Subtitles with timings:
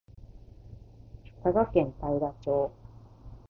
[1.43, 2.71] 佐賀県太良町